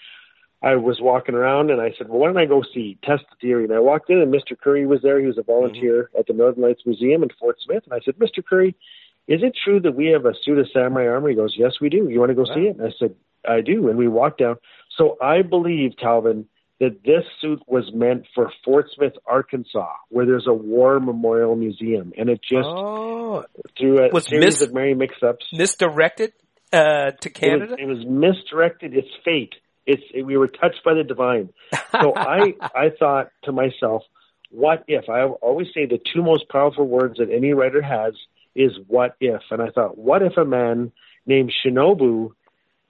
[0.63, 3.37] I was walking around, and I said, "Well, why don't I go see test the
[3.41, 4.59] theory?" And I walked in, and Mr.
[4.59, 5.21] Curry was there.
[5.21, 6.19] He was a volunteer mm-hmm.
[6.19, 8.45] at the Northern Life Museum in Fort Smith, and I said, "Mr.
[8.45, 8.75] Curry."
[9.29, 11.29] Is it true that we have a suit of samurai armor?
[11.29, 12.09] He goes, yes, we do.
[12.09, 12.77] You want to go see it?
[12.77, 13.15] And I said,
[13.49, 13.89] I do.
[13.89, 14.57] And we walked down.
[14.97, 16.47] So I believe, Calvin,
[16.81, 22.13] that this suit was meant for Fort Smith, Arkansas, where there's a war memorial museum.
[22.17, 23.45] And it just, oh,
[23.79, 26.33] through a Was series mis- of merry mix-ups, misdirected
[26.73, 27.67] uh, to it Canada.
[27.73, 28.95] was, it was misdirected.
[28.95, 29.55] It's fate.
[29.87, 31.51] It's we were touched by the divine.
[31.93, 34.03] So I I thought to myself,
[34.51, 35.09] what if?
[35.09, 38.15] I always say the two most powerful words that any writer has
[38.55, 39.43] is what if.
[39.51, 40.93] And I thought, what if a man
[41.27, 42.33] named Shinobu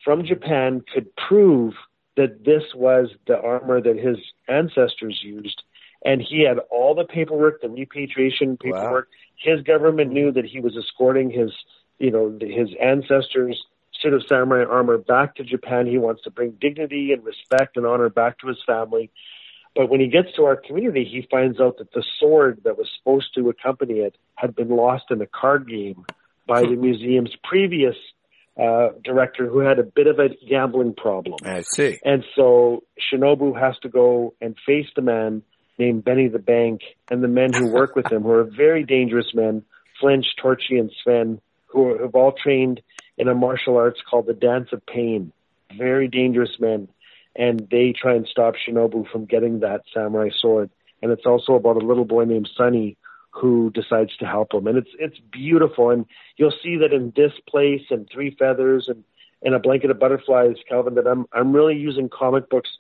[0.04, 1.74] from Japan could prove
[2.16, 4.18] that this was the armor that his
[4.48, 5.62] ancestors used,
[6.04, 9.08] and he had all the paperwork, the repatriation paperwork.
[9.36, 11.52] His government knew that he was escorting his,
[11.98, 13.62] you know, his ancestors'
[14.00, 15.86] suit of samurai armor back to Japan.
[15.86, 19.10] He wants to bring dignity and respect and honor back to his family.
[19.80, 22.86] But when he gets to our community, he finds out that the sword that was
[22.98, 26.04] supposed to accompany it had been lost in a card game
[26.46, 27.96] by the museum's previous
[28.60, 31.36] uh, director, who had a bit of a gambling problem.
[31.44, 31.98] I see.
[32.04, 35.42] And so Shinobu has to go and face the man
[35.78, 39.32] named Benny the Bank and the men who work with him, who are very dangerous
[39.32, 39.64] men,
[39.98, 42.82] Flinch, Torchy, and Sven, who have all trained
[43.16, 45.32] in a martial arts called the Dance of Pain.
[45.74, 46.88] Very dangerous men.
[47.36, 50.70] And they try and stop Shinobu from getting that samurai sword.
[51.02, 52.96] And it's also about a little boy named Sunny
[53.30, 54.66] who decides to help him.
[54.66, 55.90] And it's it's beautiful.
[55.90, 59.04] And you'll see that in this place and Three Feathers and,
[59.42, 62.70] and a blanket of butterflies, Calvin, that I'm I'm really using comic books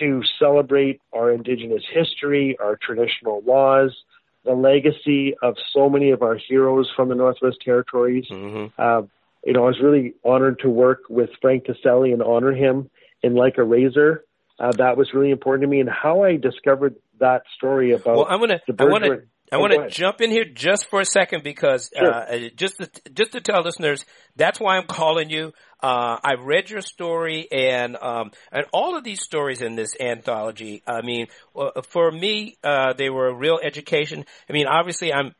[0.00, 3.96] to celebrate our indigenous history, our traditional laws,
[4.44, 8.26] the legacy of so many of our heroes from the Northwest Territories.
[8.28, 9.02] hmm Uh,
[9.46, 12.90] you know, I was really honored to work with Frank T'Seleie and honor him
[13.24, 14.24] in Like a Razor.
[14.58, 18.26] Uh, that was really important to me, and how I discovered that story about Well,
[18.28, 18.60] I'm gonna.
[18.68, 19.22] the I want to.
[19.52, 22.12] I Oh, want to jump in here just for a second because Sure.
[22.12, 24.04] uh, just to, just to tell listeners
[24.36, 25.52] that's why I'm calling you.
[25.82, 30.82] Uh, I read your story and um, and all of these stories in this anthology.
[30.86, 34.24] I mean, uh, for me, uh, they were a real education.
[34.48, 35.34] I mean, obviously, I'm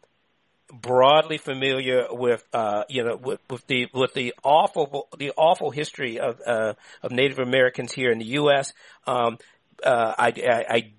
[0.73, 6.19] broadly familiar with uh, you know with, with the with the awful the awful history
[6.19, 8.73] of uh, of Native Americans here in the U.S.
[9.07, 9.39] Um,
[9.85, 10.93] uh, I, I, I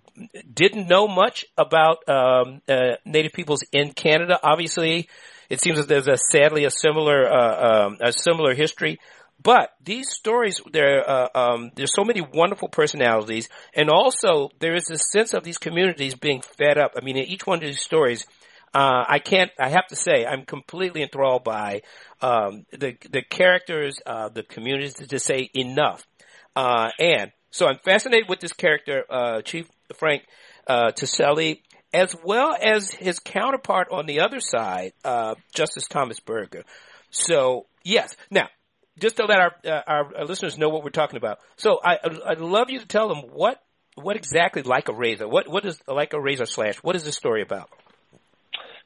[0.54, 4.40] didn't know much about um, uh, Native peoples in Canada.
[4.42, 5.10] Obviously,
[5.50, 9.00] it seems that there's a sadly a similar uh, um, a similar history.
[9.42, 14.90] But these stories, there, uh, um, there's so many wonderful personalities, and also there is
[14.90, 16.94] a sense of these communities being fed up.
[16.98, 18.26] I mean, in each one of these stories,
[18.76, 19.50] uh, I can't.
[19.58, 21.82] I have to say, I'm completely enthralled by
[22.22, 24.96] um, the the characters, uh, the communities.
[24.96, 26.06] To say enough,
[26.58, 30.24] uh, and so I'm fascinated with this character, uh, Chief Frank
[30.68, 30.92] uh,
[31.94, 36.66] as well as his counterpart on the other side, uh, Justice Thomas Berger.
[37.12, 38.50] So yes, now
[39.00, 41.40] just to let our, uh, our, our listeners know what we're talking about.
[41.56, 43.62] So I I'd love you to tell them what
[43.96, 45.30] what exactly like a razor.
[45.30, 46.76] What what is like a razor slash?
[46.78, 47.70] What is this story about?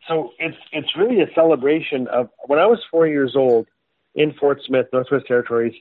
[0.10, 3.68] So it's it's really a celebration of when I was four years old
[4.16, 5.76] in Fort Smith, Northwest Territories.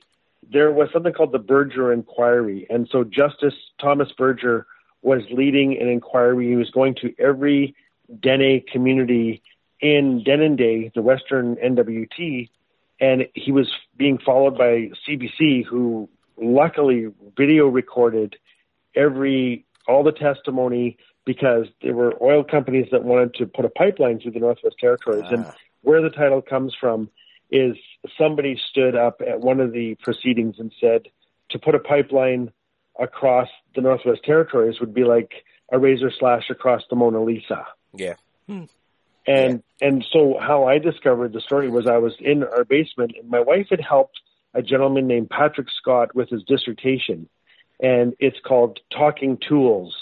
[0.51, 4.67] There was something called the Berger Inquiry, and so Justice Thomas Berger
[5.01, 6.47] was leading an inquiry.
[6.47, 7.75] He was going to every
[8.21, 9.41] Dene community
[9.81, 12.49] in Denendeh, the Western NWT,
[13.01, 18.35] and he was being followed by CBC, who luckily video recorded
[18.95, 24.19] every all the testimony because there were oil companies that wanted to put a pipeline
[24.19, 25.25] through the Northwest Territories.
[25.29, 25.53] And ah.
[25.81, 27.09] where the title comes from
[27.51, 27.75] is
[28.17, 31.07] somebody stood up at one of the proceedings and said
[31.49, 32.51] to put a pipeline
[32.99, 35.31] across the Northwest Territories would be like
[35.71, 37.65] a razor slash across the Mona Lisa.
[37.93, 38.15] Yeah.
[38.47, 38.65] Hmm.
[39.27, 39.87] And yeah.
[39.87, 43.39] and so how I discovered the story was I was in our basement and my
[43.39, 44.19] wife had helped
[44.53, 47.29] a gentleman named Patrick Scott with his dissertation,
[47.79, 49.95] and it's called Talking Tools.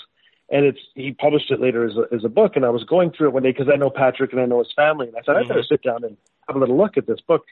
[0.49, 3.11] And it's he published it later as a, as a book, and I was going
[3.11, 5.21] through it one day because I know Patrick and I know his family, and I
[5.21, 5.51] thought mm-hmm.
[5.51, 6.15] I better sit down and
[6.47, 7.45] have a little look at this book.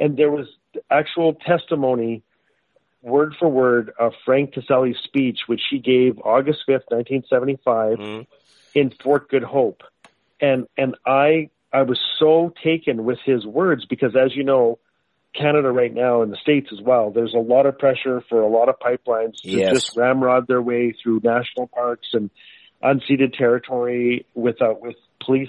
[0.00, 0.48] And there was
[0.90, 2.22] actual testimony,
[3.02, 7.98] word for word, of Frank T'Seleie's speech, which he gave August fifth, nineteen seventy five,
[7.98, 8.22] mm-hmm.
[8.74, 9.84] in Fort Good Hope
[10.40, 14.78] and and I I was so taken with his words because as you know,
[15.34, 18.48] Canada right now and the states as well, there's a lot of pressure for a
[18.48, 19.72] lot of pipelines to yes.
[19.72, 22.30] just ramrod their way through national parks and
[22.82, 25.48] unceded territory with a with police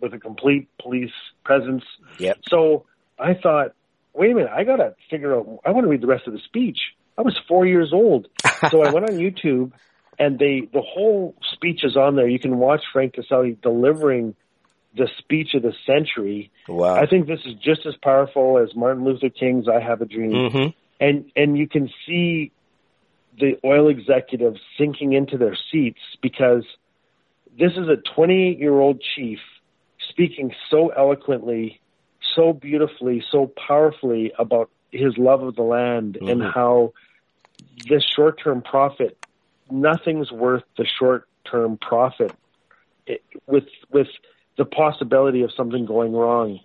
[0.00, 1.12] with a complete police
[1.44, 1.84] presence.
[2.18, 2.38] Yep.
[2.48, 2.86] So
[3.18, 3.74] I thought,
[4.14, 5.60] wait a minute, I gotta figure out.
[5.64, 6.78] I want to read the rest of the speech.
[7.18, 8.28] I was four years old,
[8.70, 9.72] so I went on YouTube
[10.18, 12.28] and they the whole speech is on there.
[12.28, 14.34] You can watch Frank T'Seleie delivering
[14.96, 16.50] the speech of the century.
[16.68, 16.94] Wow.
[16.94, 20.32] I think this is just as powerful as Martin Luther King's "I Have a Dream,"
[20.32, 20.68] mm-hmm.
[21.00, 22.52] and and you can see
[23.38, 26.64] the oil executives sinking into their seats because
[27.58, 29.38] this is a 28 year old chief
[30.08, 31.80] speaking so eloquently,
[32.34, 36.28] so beautifully, so powerfully about his love of the land mm-hmm.
[36.28, 36.92] and how
[37.88, 39.16] this short term profit
[39.70, 42.32] nothing's worth the short term profit
[43.06, 44.08] it, with with
[44.60, 46.60] the possibility of something going wrong.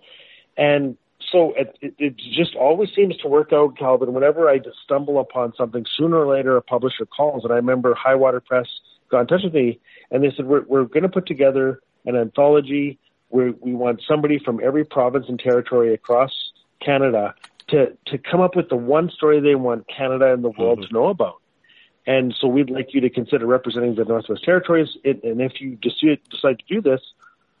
[0.54, 0.98] And
[1.32, 4.12] so it, it, it just always seems to work out, Calvin.
[4.12, 7.42] Whenever I just stumble upon something, sooner or later a publisher calls.
[7.42, 8.66] And I remember Highwater Press
[9.10, 9.80] got in touch with me
[10.10, 14.38] and they said, We're, we're going to put together an anthology where we want somebody
[14.38, 16.52] from every province and territory across
[16.84, 17.34] Canada
[17.68, 20.88] to, to come up with the one story they want Canada and the world mm-hmm.
[20.88, 21.36] to know about.
[22.06, 24.90] And so we'd like you to consider representing the Northwest Territories.
[25.02, 27.00] and if you decide to do this,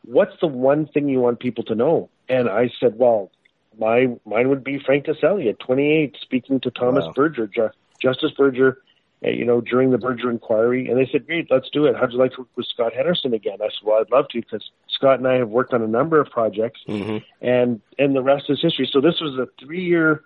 [0.06, 2.08] what's the one thing you want people to know?
[2.28, 3.30] And I said, well,
[3.78, 7.12] my mine would be Frank T'Seleie at 28 speaking to Thomas wow.
[7.14, 8.78] Berger, Ju- Justice Berger,
[9.24, 10.88] uh, you know, during the Berger inquiry.
[10.88, 11.96] And they said, great, let's do it.
[11.96, 13.58] How'd you like to work with Scott Henderson again?
[13.60, 16.20] I said, well, I'd love to because Scott and I have worked on a number
[16.20, 17.18] of projects mm-hmm.
[17.46, 18.88] and, and the rest is history.
[18.90, 20.24] So this was a three year,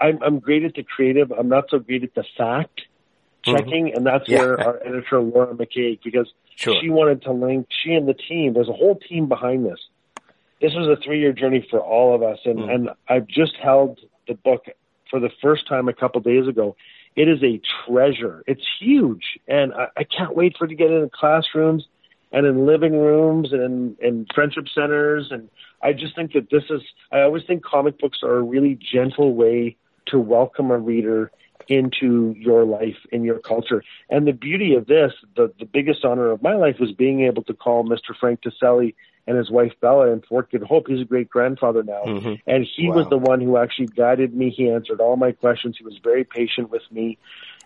[0.00, 1.32] I'm, I'm great at the creative.
[1.32, 2.82] I'm not so great at the fact.
[3.44, 3.96] Checking, mm-hmm.
[3.96, 4.38] and that's yeah.
[4.38, 6.74] where our editor Laura McCaig, because sure.
[6.80, 8.54] she wanted to link she and the team.
[8.54, 9.80] There's a whole team behind this.
[10.60, 12.74] This was a three-year journey for all of us, and mm.
[12.74, 14.66] and I've just held the book
[15.10, 16.76] for the first time a couple days ago.
[17.14, 18.42] It is a treasure.
[18.46, 21.86] It's huge, and I, I can't wait for it to get into classrooms
[22.30, 25.28] and in living rooms and in friendship centers.
[25.30, 25.50] And
[25.82, 26.80] I just think that this is.
[27.10, 29.76] I always think comic books are a really gentle way
[30.06, 31.30] to welcome a reader
[31.68, 33.82] into your life in your culture.
[34.08, 37.42] And the beauty of this, the, the biggest honor of my life was being able
[37.44, 38.16] to call Mr.
[38.18, 38.94] Frank T'Seleie
[39.26, 40.88] and his wife Bella in Fort Good Hope.
[40.88, 42.02] He's a great grandfather now.
[42.04, 42.34] Mm-hmm.
[42.46, 42.96] And he wow.
[42.96, 44.50] was the one who actually guided me.
[44.50, 45.76] He answered all my questions.
[45.78, 47.18] He was very patient with me.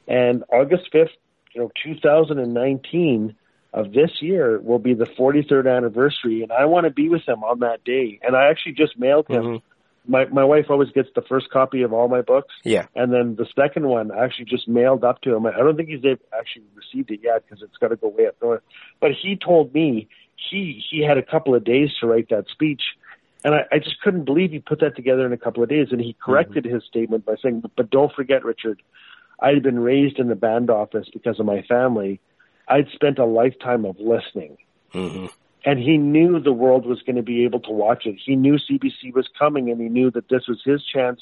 [0.07, 1.09] And August 5th,
[1.55, 3.37] you know, 2019
[3.73, 6.43] of this year will be the 43rd anniversary.
[6.43, 8.21] And I want to be with him on that day.
[8.23, 9.67] And I actually just mailed him mm-hmm
[10.07, 12.55] my my wife always gets the first copy of all my books.
[12.65, 12.87] Yeah.
[12.95, 15.47] And then the second one I actually just mailed up to him.
[15.47, 16.05] I don't think he's
[16.37, 18.63] actually received it yet because it's got to go way up north.
[19.01, 20.09] But he told me
[20.51, 22.83] he he had a couple of days to write that speech,
[23.45, 25.89] and I, I just couldn't believe he put that together in a couple of days.
[25.91, 26.75] And he corrected mm-hmm.
[26.75, 28.83] his statement by saying, "But don't forget, Richard,
[29.41, 32.21] I had been raised in the band office because of my family.
[32.69, 34.59] I'd spent a lifetime of listening."
[34.95, 35.27] Mm-hmm
[35.67, 38.17] and he knew the world was going to be able to watch it.
[38.25, 41.21] He knew CBC was coming, and he knew that this was his chance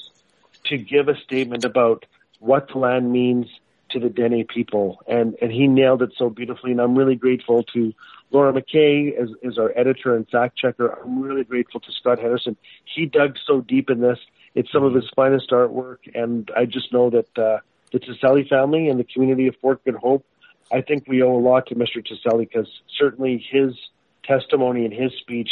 [0.65, 2.05] to give a statement about
[2.39, 3.47] what land means
[3.89, 6.71] to the Dene people, and and he nailed it so beautifully.
[6.71, 7.93] And I'm really grateful to
[8.31, 10.87] Laura McKay as, as our editor and fact checker.
[10.87, 12.55] I'm really grateful to Scott Henderson.
[12.85, 14.19] He dug so deep in this.
[14.53, 17.59] It's some of his finest artwork, and I just know that uh,
[17.91, 20.25] the T'Seleie family and the community of Fort Good Hope,
[20.71, 22.05] I think we owe a lot to Mr.
[22.05, 23.75] T'Seleie because certainly his
[24.27, 25.49] testimony and his speech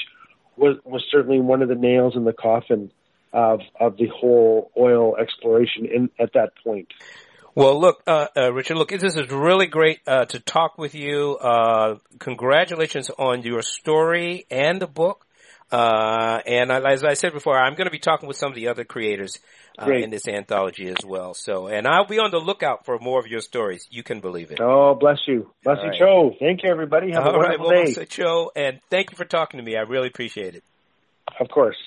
[0.57, 2.91] was was certainly one of the nails in the coffin
[3.31, 6.87] of of the whole oil exploration in at that point.
[7.55, 11.37] Well, look, uh, uh, Richard, look, this is really great uh, to talk with you.
[11.37, 15.27] Uh, congratulations on your story and the book.
[15.71, 18.67] Uh, and as I said before, I'm going to be talking with some of the
[18.67, 19.39] other creators
[19.79, 21.33] uh, in this anthology as well.
[21.33, 23.87] So, and I'll be on the lookout for more of your stories.
[23.89, 24.59] You can believe it.
[24.61, 25.99] Oh, bless you, bless All you, right.
[25.99, 26.35] Cho.
[26.39, 27.11] Thank you, everybody.
[27.11, 29.75] Have All a wonderful right, well, day, Cho, and thank you for talking to me.
[29.75, 30.63] I really appreciate it.
[31.39, 31.77] Of course.